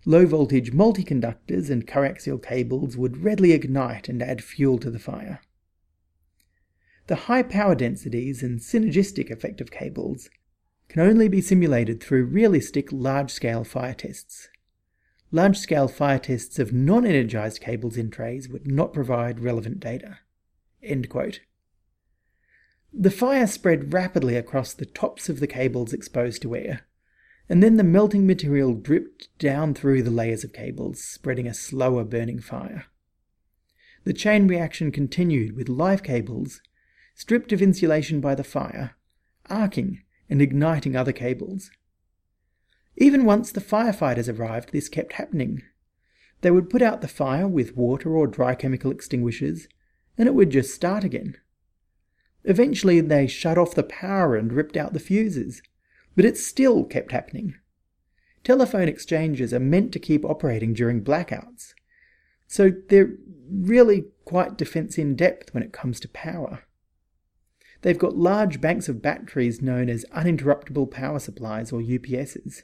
Low 0.06 0.26
voltage 0.26 0.72
multiconductors 0.72 1.70
and 1.70 1.86
coaxial 1.86 2.42
cables 2.42 2.96
would 2.96 3.22
readily 3.22 3.52
ignite 3.52 4.08
and 4.08 4.24
add 4.24 4.42
fuel 4.42 4.78
to 4.80 4.90
the 4.90 4.98
fire. 4.98 5.42
The 7.08 7.28
high 7.28 7.44
power 7.44 7.76
densities 7.76 8.42
and 8.42 8.62
synergistic 8.62 9.30
effect 9.30 9.60
of 9.60 9.72
cables 9.72 10.30
can 10.88 11.02
only 11.02 11.28
be 11.28 11.42
simulated 11.42 12.02
through 12.02 12.28
realistic 12.28 12.94
large 12.94 13.34
scale 13.34 13.66
fire 13.66 13.94
tests 13.94 14.48
large 15.32 15.58
scale 15.58 15.88
fire 15.88 16.20
tests 16.20 16.60
of 16.60 16.74
non 16.74 17.06
energized 17.06 17.62
cables 17.62 17.98
in 17.98 18.10
trays 18.10 18.48
would 18.50 18.68
not 18.68 18.94
provide 18.94 19.40
relevant 19.40 19.80
data. 19.80 20.20
The 22.94 23.12
fire 23.12 23.48
spread 23.48 23.94
rapidly 23.94 24.36
across 24.36 24.74
the 24.74 24.86
tops 24.86 25.30
of 25.30 25.40
the 25.40 25.48
cables 25.48 25.94
exposed 25.94 26.42
to 26.44 26.56
air, 26.56 26.88
and 27.50 27.62
then 27.62 27.78
the 27.78 27.84
melting 27.84 28.26
material 28.26 28.74
dripped 28.74 29.30
down 29.38 29.74
through 29.74 30.04
the 30.04 30.12
layers 30.12 30.44
of 30.44 30.54
cables, 30.54 31.04
spreading 31.04 31.48
a 31.48 31.54
slower 31.54 32.04
burning 32.04 32.40
fire. 32.40 32.86
The 34.04 34.14
chain 34.14 34.48
reaction 34.48 34.92
continued 34.92 35.56
with 35.56 35.68
live 35.68 36.02
cables, 36.02 36.62
stripped 37.14 37.52
of 37.52 37.62
insulation 37.62 38.22
by 38.22 38.36
the 38.36 38.44
fire, 38.44 38.96
arcing 39.50 40.04
and 40.30 40.42
igniting 40.42 40.96
other 40.96 41.12
cables. 41.12 41.72
Even 43.00 43.26
once 43.26 43.52
the 43.52 43.62
firefighters 43.62 44.28
arrived, 44.28 44.72
this 44.72 44.90
kept 44.90 45.14
happening. 45.14 45.62
They 46.42 46.50
would 46.50 46.70
put 46.70 46.82
out 46.82 47.02
the 47.02 47.08
fire 47.08 47.48
with 47.48 47.78
water 47.78 48.16
or 48.16 48.26
dry 48.26 48.56
chemical 48.56 48.92
extinguishers, 48.92 49.68
and 50.18 50.28
it 50.28 50.34
would 50.34 50.50
just 50.50 50.74
start 50.74 51.04
again. 51.04 51.38
Eventually, 52.44 53.00
they 53.02 53.28
shut 53.28 53.58
off 53.58 53.76
the 53.76 53.84
power 53.84 54.36
and 54.36 54.52
ripped 54.52 54.76
out 54.76 54.94
the 54.94 55.00
fuses, 55.00 55.62
but 56.16 56.26
it 56.26 56.38
still 56.38 56.84
kept 56.84 57.12
happening. 57.12 57.56
Telephone 58.44 58.88
exchanges 58.88 59.54
are 59.54 59.60
meant 59.60 59.92
to 59.92 60.00
keep 60.00 60.26
operating 60.26 60.74
during 60.74 61.04
blackouts, 61.04 61.74
so 62.48 62.72
they're 62.90 63.14
really 63.52 64.06
quite 64.26 64.58
defense 64.58 64.98
in 64.98 65.16
depth 65.16 65.54
when 65.54 65.62
it 65.62 65.74
comes 65.74 66.00
to 66.00 66.08
power. 66.10 66.64
They've 67.82 67.98
got 67.98 68.18
large 68.18 68.60
banks 68.60 68.90
of 68.90 69.02
batteries 69.04 69.62
known 69.62 69.88
as 69.88 70.06
uninterruptible 70.16 70.90
power 70.90 71.20
supplies 71.20 71.72
or 71.72 71.80
UPSs. 71.82 72.64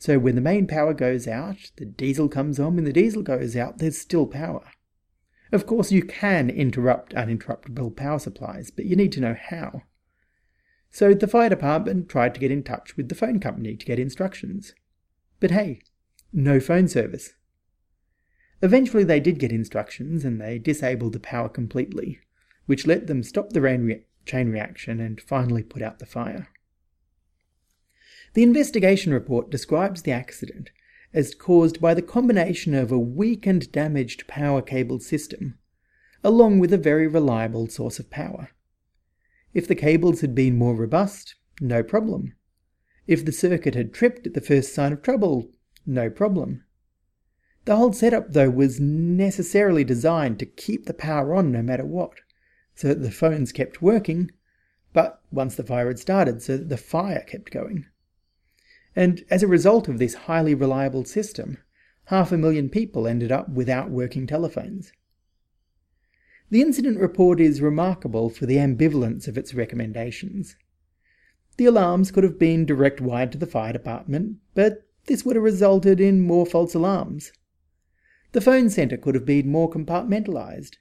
So 0.00 0.18
when 0.18 0.34
the 0.34 0.40
main 0.40 0.66
power 0.66 0.94
goes 0.94 1.28
out, 1.28 1.72
the 1.76 1.84
diesel 1.84 2.30
comes 2.30 2.58
on. 2.58 2.74
When 2.74 2.84
the 2.84 2.92
diesel 2.92 3.22
goes 3.22 3.54
out, 3.54 3.78
there's 3.78 4.00
still 4.00 4.26
power. 4.26 4.64
Of 5.52 5.66
course, 5.66 5.92
you 5.92 6.02
can 6.02 6.48
interrupt 6.48 7.14
uninterruptible 7.14 7.96
power 7.96 8.18
supplies, 8.18 8.70
but 8.70 8.86
you 8.86 8.96
need 8.96 9.12
to 9.12 9.20
know 9.20 9.36
how. 9.38 9.82
So 10.90 11.12
the 11.12 11.28
fire 11.28 11.50
department 11.50 12.08
tried 12.08 12.32
to 12.32 12.40
get 12.40 12.50
in 12.50 12.62
touch 12.62 12.96
with 12.96 13.10
the 13.10 13.14
phone 13.14 13.40
company 13.40 13.76
to 13.76 13.84
get 13.84 13.98
instructions. 13.98 14.74
But 15.38 15.50
hey, 15.50 15.82
no 16.32 16.60
phone 16.60 16.88
service. 16.88 17.34
Eventually, 18.62 19.04
they 19.04 19.20
did 19.20 19.38
get 19.38 19.52
instructions 19.52 20.24
and 20.24 20.40
they 20.40 20.58
disabled 20.58 21.12
the 21.12 21.20
power 21.20 21.50
completely, 21.50 22.20
which 22.64 22.86
let 22.86 23.06
them 23.06 23.22
stop 23.22 23.50
the 23.50 24.02
chain 24.24 24.48
reaction 24.48 24.98
and 24.98 25.20
finally 25.20 25.62
put 25.62 25.82
out 25.82 25.98
the 25.98 26.06
fire. 26.06 26.48
The 28.34 28.42
investigation 28.44 29.12
report 29.12 29.50
describes 29.50 30.02
the 30.02 30.12
accident 30.12 30.70
as 31.12 31.34
caused 31.34 31.80
by 31.80 31.94
the 31.94 32.02
combination 32.02 32.74
of 32.74 32.92
a 32.92 32.98
weak 32.98 33.46
and 33.46 33.70
damaged 33.72 34.28
power 34.28 34.62
cable 34.62 35.00
system, 35.00 35.58
along 36.22 36.60
with 36.60 36.72
a 36.72 36.78
very 36.78 37.08
reliable 37.08 37.66
source 37.66 37.98
of 37.98 38.10
power. 38.10 38.50
If 39.52 39.66
the 39.66 39.74
cables 39.74 40.20
had 40.20 40.34
been 40.34 40.56
more 40.56 40.76
robust, 40.76 41.34
no 41.60 41.82
problem. 41.82 42.34
If 43.08 43.24
the 43.24 43.32
circuit 43.32 43.74
had 43.74 43.92
tripped 43.92 44.28
at 44.28 44.34
the 44.34 44.40
first 44.40 44.72
sign 44.72 44.92
of 44.92 45.02
trouble, 45.02 45.50
no 45.84 46.08
problem. 46.08 46.62
The 47.64 47.74
whole 47.74 47.92
setup, 47.92 48.32
though, 48.32 48.50
was 48.50 48.78
necessarily 48.78 49.82
designed 49.82 50.38
to 50.38 50.46
keep 50.46 50.86
the 50.86 50.94
power 50.94 51.34
on 51.34 51.50
no 51.50 51.62
matter 51.62 51.84
what, 51.84 52.12
so 52.76 52.88
that 52.88 53.02
the 53.02 53.10
phones 53.10 53.50
kept 53.50 53.82
working, 53.82 54.30
but 54.92 55.20
once 55.32 55.56
the 55.56 55.64
fire 55.64 55.88
had 55.88 55.98
started, 55.98 56.42
so 56.42 56.56
that 56.56 56.68
the 56.68 56.76
fire 56.76 57.24
kept 57.26 57.50
going. 57.50 57.86
And 58.96 59.24
as 59.30 59.42
a 59.42 59.48
result 59.48 59.88
of 59.88 59.98
this 59.98 60.14
highly 60.14 60.54
reliable 60.54 61.04
system, 61.04 61.58
half 62.06 62.32
a 62.32 62.36
million 62.36 62.68
people 62.68 63.06
ended 63.06 63.30
up 63.30 63.48
without 63.48 63.90
working 63.90 64.26
telephones. 64.26 64.92
The 66.50 66.60
incident 66.60 66.98
report 66.98 67.40
is 67.40 67.60
remarkable 67.60 68.28
for 68.28 68.46
the 68.46 68.56
ambivalence 68.56 69.28
of 69.28 69.38
its 69.38 69.54
recommendations. 69.54 70.56
The 71.56 71.66
alarms 71.66 72.10
could 72.10 72.24
have 72.24 72.38
been 72.38 72.66
direct 72.66 73.00
wired 73.00 73.30
to 73.32 73.38
the 73.38 73.46
fire 73.46 73.72
department, 73.72 74.38
but 74.54 74.88
this 75.06 75.24
would 75.24 75.36
have 75.36 75.44
resulted 75.44 76.00
in 76.00 76.20
more 76.20 76.44
false 76.44 76.74
alarms. 76.74 77.32
The 78.32 78.40
phone 78.40 78.70
centre 78.70 78.96
could 78.96 79.14
have 79.14 79.26
been 79.26 79.48
more 79.48 79.70
compartmentalised, 79.70 80.76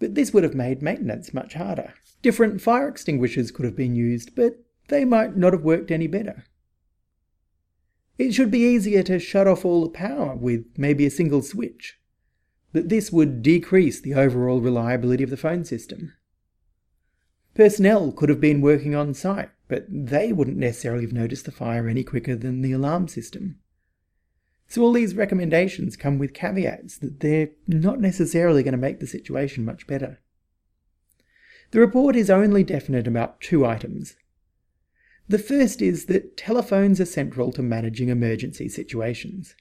but 0.00 0.14
this 0.14 0.32
would 0.32 0.42
have 0.42 0.54
made 0.54 0.82
maintenance 0.82 1.32
much 1.32 1.54
harder. 1.54 1.94
Different 2.22 2.60
fire 2.60 2.88
extinguishers 2.88 3.50
could 3.50 3.64
have 3.64 3.76
been 3.76 3.94
used, 3.94 4.34
but 4.34 4.58
they 4.88 5.04
might 5.04 5.36
not 5.36 5.52
have 5.52 5.62
worked 5.62 5.90
any 5.90 6.06
better. 6.06 6.44
It 8.18 8.32
should 8.32 8.50
be 8.50 8.60
easier 8.60 9.02
to 9.04 9.18
shut 9.18 9.46
off 9.46 9.64
all 9.64 9.82
the 9.82 9.90
power 9.90 10.34
with 10.34 10.64
maybe 10.76 11.04
a 11.04 11.10
single 11.10 11.42
switch, 11.42 11.98
but 12.72 12.88
this 12.88 13.12
would 13.12 13.42
decrease 13.42 14.00
the 14.00 14.14
overall 14.14 14.60
reliability 14.60 15.22
of 15.22 15.30
the 15.30 15.36
phone 15.36 15.64
system. 15.64 16.14
Personnel 17.54 18.12
could 18.12 18.28
have 18.28 18.40
been 18.40 18.60
working 18.60 18.94
on 18.94 19.14
site, 19.14 19.50
but 19.68 19.86
they 19.88 20.32
wouldn't 20.32 20.58
necessarily 20.58 21.04
have 21.04 21.12
noticed 21.12 21.44
the 21.44 21.52
fire 21.52 21.88
any 21.88 22.04
quicker 22.04 22.36
than 22.36 22.62
the 22.62 22.72
alarm 22.72 23.08
system. 23.08 23.58
So 24.68 24.82
all 24.82 24.92
these 24.92 25.14
recommendations 25.14 25.96
come 25.96 26.18
with 26.18 26.34
caveats 26.34 26.98
that 26.98 27.20
they're 27.20 27.50
not 27.66 28.00
necessarily 28.00 28.62
going 28.62 28.72
to 28.72 28.78
make 28.78 29.00
the 29.00 29.06
situation 29.06 29.64
much 29.64 29.86
better. 29.86 30.20
The 31.70 31.80
report 31.80 32.16
is 32.16 32.30
only 32.30 32.64
definite 32.64 33.06
about 33.06 33.40
two 33.40 33.64
items. 33.64 34.16
The 35.28 35.38
first 35.38 35.82
is 35.82 36.06
that 36.06 36.36
telephones 36.36 37.00
are 37.00 37.06
central 37.06 37.50
to 37.52 37.62
managing 37.62 38.08
emergency 38.08 38.68
situations. 38.68 39.56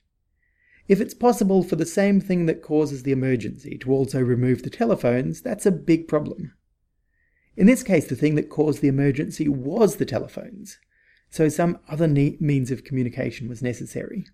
If 0.87 1.01
it's 1.01 1.15
possible 1.15 1.63
for 1.63 1.75
the 1.75 1.85
same 1.85 2.21
thing 2.21 2.45
that 2.45 2.61
causes 2.61 3.01
the 3.01 3.11
emergency 3.11 3.77
to 3.79 3.91
also 3.91 4.21
remove 4.21 4.61
the 4.61 4.69
telephones, 4.69 5.41
that's 5.41 5.65
a 5.65 5.71
big 5.71 6.07
problem. 6.07 6.53
In 7.57 7.65
this 7.65 7.81
case, 7.81 8.05
the 8.05 8.15
thing 8.15 8.35
that 8.35 8.49
caused 8.49 8.81
the 8.81 8.87
emergency 8.87 9.47
was 9.47 9.95
the 9.95 10.05
telephones, 10.05 10.77
so 11.31 11.49
some 11.49 11.79
other 11.89 12.07
means 12.07 12.69
of 12.69 12.83
communication 12.83 13.47
was 13.47 13.63
necessary. 13.63 14.27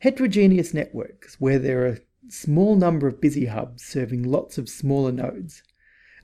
Heterogeneous 0.00 0.74
networks, 0.74 1.40
where 1.40 1.58
there 1.58 1.84
are 1.84 1.92
a 1.92 2.00
small 2.30 2.74
number 2.74 3.06
of 3.06 3.20
busy 3.20 3.46
hubs 3.46 3.84
serving 3.84 4.24
lots 4.24 4.58
of 4.58 4.68
smaller 4.68 5.12
nodes, 5.12 5.62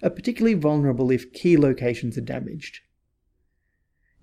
are 0.02 0.10
particularly 0.10 0.54
vulnerable 0.54 1.10
if 1.10 1.32
key 1.32 1.56
locations 1.56 2.18
are 2.18 2.22
damaged. 2.22 2.80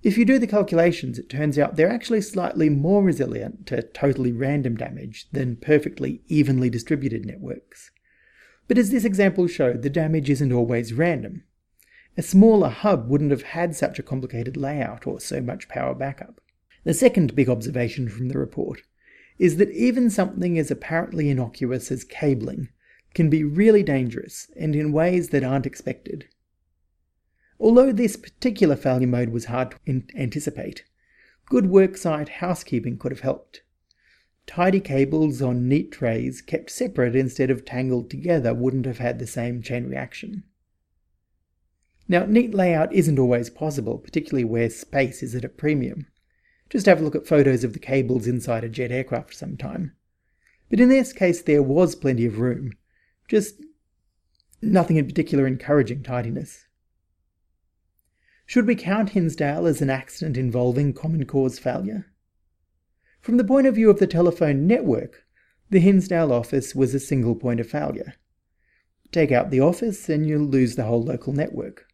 If 0.04 0.18
you 0.18 0.26
do 0.26 0.40
the 0.40 0.48
calculations, 0.48 1.20
it 1.20 1.30
turns 1.30 1.60
out 1.60 1.76
they're 1.76 1.92
actually 1.92 2.22
slightly 2.22 2.70
more 2.70 3.04
resilient 3.04 3.68
to 3.68 3.84
totally 3.84 4.32
random 4.32 4.76
damage 4.76 5.28
than 5.32 5.58
perfectly 5.58 6.22
evenly 6.28 6.72
distributed 6.72 7.24
networks. 7.24 7.92
But 8.68 8.80
as 8.80 8.90
this 8.90 9.06
example 9.06 9.48
showed, 9.48 9.84
the 9.84 9.90
damage 9.92 10.30
isn't 10.30 10.52
always 10.52 10.94
random. 10.94 11.44
A 12.18 12.24
smaller 12.24 12.70
hub 12.70 13.10
wouldn't 13.10 13.32
have 13.32 13.44
had 13.44 13.76
such 13.76 14.00
a 14.00 14.04
complicated 14.04 14.58
layout 14.58 15.06
or 15.06 15.20
so 15.20 15.40
much 15.40 15.70
power 15.70 15.94
backup. 15.94 16.42
The 16.84 16.94
second 16.96 17.36
big 17.36 17.48
observation 17.48 18.10
from 18.10 18.30
the 18.30 18.40
report 18.40 18.82
is 19.38 19.58
that 19.58 19.72
even 19.72 20.10
something 20.10 20.58
as 20.58 20.72
apparently 20.72 21.30
innocuous 21.30 21.92
as 21.92 22.04
cabling 22.04 22.70
can 23.14 23.30
be 23.30 23.44
really 23.44 23.84
dangerous 23.84 24.50
and 24.56 24.76
in 24.76 24.92
ways 24.92 25.30
that 25.30 25.44
aren't 25.44 25.66
expected. 25.66 26.28
Although 27.62 27.92
this 27.92 28.16
particular 28.18 28.76
failure 28.76 29.06
mode 29.06 29.30
was 29.30 29.46
hard 29.46 29.76
to 29.86 30.04
anticipate, 30.16 30.84
good 31.46 31.66
worksite 31.66 32.28
housekeeping 32.28 32.98
could 32.98 33.12
have 33.12 33.20
helped. 33.20 33.62
Tidy 34.48 34.80
cables 34.80 35.44
on 35.44 35.70
neat 35.70 35.92
trays 35.92 36.42
kept 36.42 36.72
separate 36.72 37.16
instead 37.16 37.52
of 37.52 37.64
tangled 37.64 38.10
together 38.10 38.56
wouldn't 38.56 38.88
have 38.88 38.98
had 38.98 39.20
the 39.20 39.28
same 39.28 39.62
chain 39.62 39.86
reaction. 39.86 40.44
Now, 42.08 42.26
neat 42.26 42.56
layout 42.56 42.92
isn't 42.94 43.20
always 43.20 43.52
possible, 43.52 44.00
particularly 44.00 44.44
where 44.44 44.72
space 44.72 45.22
is 45.22 45.36
at 45.36 45.46
a 45.46 45.50
premium. 45.50 46.08
Just 46.68 46.88
have 46.88 47.00
a 47.00 47.04
look 47.04 47.16
at 47.16 47.28
photos 47.28 47.64
of 47.64 47.74
the 47.74 47.80
cables 47.80 48.26
inside 48.26 48.64
a 48.64 48.70
jet 48.70 48.92
aircraft 48.92 49.36
sometime. 49.36 49.96
But 50.72 50.80
in 50.80 50.90
this 50.90 51.14
case, 51.14 51.44
there 51.44 51.62
was 51.62 51.94
plenty 51.94 52.26
of 52.26 52.40
room, 52.40 52.74
just 53.28 53.62
nothing 54.64 54.98
in 54.98 55.06
particular 55.06 55.46
encouraging 55.46 56.02
tidiness. 56.02 56.66
Should 58.52 58.68
we 58.68 58.76
count 58.76 59.12
Hinsdale 59.12 59.66
as 59.66 59.82
an 59.82 59.90
accident 59.90 60.36
involving 60.36 60.92
common 60.92 61.26
cause 61.26 61.58
failure? 61.58 62.08
From 63.22 63.38
the 63.38 63.46
point 63.46 63.66
of 63.66 63.76
view 63.76 63.90
of 63.90 64.00
the 64.00 64.08
telephone 64.08 64.68
network, 64.68 65.24
the 65.70 65.80
Hinsdale 65.80 66.34
office 66.34 66.76
was 66.76 66.94
a 66.94 67.00
single 67.00 67.34
point 67.34 67.62
of 67.62 67.70
failure. 67.70 68.16
Take 69.14 69.32
out 69.32 69.52
the 69.52 69.62
office 69.62 70.10
and 70.10 70.28
you'll 70.28 70.44
lose 70.44 70.76
the 70.76 70.84
whole 70.84 71.02
local 71.02 71.32
network. 71.32 71.86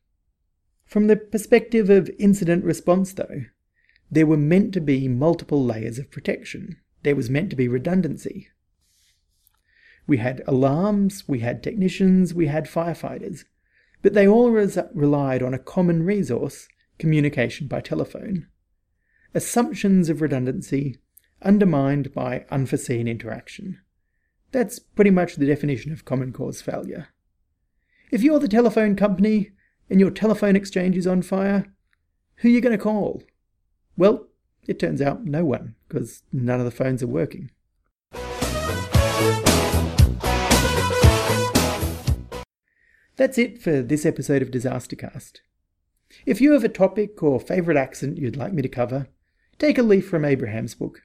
From 0.84 1.06
the 1.06 1.16
perspective 1.16 1.92
of 1.92 2.10
incident 2.18 2.64
response, 2.64 3.14
though, 3.14 3.44
there 4.10 4.26
were 4.26 4.36
meant 4.36 4.74
to 4.74 4.82
be 4.82 5.08
multiple 5.08 5.64
layers 5.64 6.00
of 6.00 6.10
protection. 6.10 6.78
There 7.04 7.16
was 7.16 7.30
meant 7.30 7.52
to 7.52 7.56
be 7.56 7.68
redundancy. 7.68 8.48
We 10.08 10.18
had 10.18 10.42
alarms, 10.48 11.24
we 11.28 11.42
had 11.42 11.62
technicians, 11.62 12.34
we 12.34 12.48
had 12.48 12.66
firefighters, 12.66 13.44
but 14.08 14.14
they 14.14 14.26
all 14.26 14.52
res- 14.52 14.80
relied 14.94 15.44
on 15.44 15.54
a 15.54 15.60
common 15.60 16.02
resource 16.02 16.70
communication 16.98 17.68
by 17.68 17.82
telephone. 17.82 18.48
Assumptions 19.36 20.08
of 20.08 20.22
redundancy 20.22 20.96
undermined 21.42 22.14
by 22.14 22.46
unforeseen 22.50 23.06
interaction. 23.06 23.82
That's 24.54 24.80
pretty 24.80 25.12
much 25.12 25.36
the 25.36 25.46
definition 25.46 25.92
of 25.92 26.06
common 26.06 26.32
cause 26.32 26.62
failure. 26.62 27.10
If 28.10 28.24
you're 28.24 28.40
the 28.40 28.48
telephone 28.48 28.96
company 28.96 29.52
and 29.90 30.00
your 30.00 30.12
telephone 30.12 30.56
exchange 30.56 30.96
is 30.96 31.06
on 31.06 31.22
fire, 31.22 31.66
who 32.36 32.48
are 32.48 32.52
you 32.52 32.62
going 32.62 32.78
to 32.78 32.82
call? 32.82 33.24
Well, 33.98 34.28
it 34.70 34.80
turns 34.80 35.02
out 35.02 35.26
no 35.26 35.44
one, 35.44 35.76
because 35.90 36.24
none 36.32 36.60
of 36.60 36.66
the 36.66 36.72
phones 36.72 37.04
are 37.04 37.08
working. 37.08 37.52
That's 43.18 43.38
it 43.40 43.62
for 43.62 43.82
this 43.82 44.06
episode 44.06 44.42
of 44.44 44.52
Disastercast. 44.52 45.40
If 46.28 46.40
you 46.40 46.54
have 46.54 46.64
a 46.64 46.70
topic 46.70 47.24
or 47.24 47.40
favourite 47.40 47.78
accent 47.78 48.20
you'd 48.20 48.38
like 48.38 48.54
me 48.54 48.62
to 48.62 48.70
cover, 48.70 49.08
take 49.58 49.80
a 49.80 49.84
leaf 49.84 50.08
from 50.08 50.24
Abraham's 50.24 50.76
book. 50.76 51.02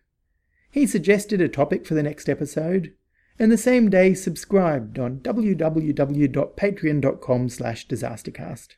He 0.71 0.87
suggested 0.87 1.41
a 1.41 1.49
topic 1.49 1.87
for 1.87 1.95
the 1.95 2.03
next 2.03 2.29
episode, 2.29 2.93
and 3.39 3.51
the 3.51 3.57
same 3.57 3.89
day 3.89 4.13
subscribed 4.13 4.99
on 4.99 5.21
www.patreon.com 5.21 7.49
slash 7.49 7.89
disastercast. 7.89 8.69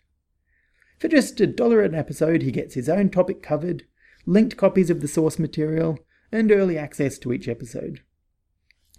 For 1.01 1.09
just 1.09 1.41
a 1.41 1.49
dollar 1.49 1.83
an 1.83 1.97
episode, 1.97 2.43
he 2.43 2.53
gets 2.53 2.75
his 2.75 2.89
own 2.89 3.11
topic 3.11 3.43
covered, 3.43 3.83
linked 4.27 4.57
copies 4.57 4.91
of 4.91 5.01
the 5.01 5.09
source 5.09 5.41
material, 5.41 5.99
and 6.31 6.53
early 6.53 6.79
access 6.79 7.19
to 7.19 7.33
each 7.33 7.49
episode. 7.49 8.03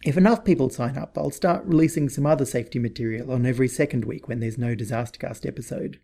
If 0.05 0.17
enough 0.17 0.45
people 0.45 0.69
sign 0.69 0.99
up, 0.99 1.17
I'll 1.17 1.31
start 1.31 1.65
releasing 1.65 2.09
some 2.09 2.27
other 2.27 2.45
safety 2.45 2.77
material 2.77 3.31
on 3.31 3.43
every 3.43 3.67
second 3.67 4.05
week 4.05 4.27
when 4.27 4.39
there's 4.39 4.55
no 4.55 4.75
Disastercast 4.75 5.47
episode. 5.47 5.99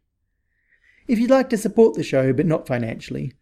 If 1.07 1.19
you'd 1.19 1.29
like 1.29 1.51
to 1.51 1.57
support 1.57 1.93
the 1.93 2.01
show 2.01 2.33
but 2.33 2.47
not 2.47 2.65
financially, 2.65 3.33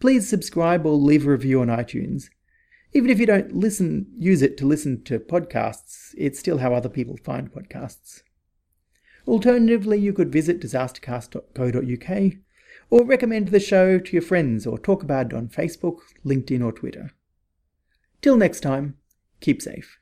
please 0.00 0.28
subscribe 0.28 0.84
or 0.84 0.96
leave 0.96 1.24
a 1.24 1.30
review 1.30 1.60
on 1.60 1.68
iTunes. 1.68 2.30
Even 2.92 3.10
if 3.10 3.20
you 3.20 3.26
don't 3.26 3.54
listen, 3.54 4.08
use 4.18 4.42
it 4.42 4.56
to 4.56 4.66
listen 4.66 5.04
to 5.04 5.20
podcasts, 5.20 6.16
it's 6.18 6.40
still 6.40 6.58
how 6.58 6.74
other 6.74 6.88
people 6.88 7.16
find 7.22 7.52
podcasts. 7.52 8.22
Alternatively, 9.24 10.00
you 10.00 10.12
could 10.12 10.32
visit 10.32 10.60
disastercast.co.uk 10.60 12.32
or 12.90 13.04
recommend 13.04 13.48
the 13.48 13.60
show 13.60 14.00
to 14.00 14.12
your 14.12 14.22
friends 14.22 14.66
or 14.66 14.78
talk 14.80 15.04
about 15.04 15.26
it 15.26 15.34
on 15.34 15.46
Facebook, 15.46 15.98
LinkedIn, 16.26 16.64
or 16.64 16.72
Twitter. 16.72 17.12
Till 18.20 18.36
next 18.36 18.62
time, 18.62 18.96
keep 19.40 19.62
safe. 19.62 19.96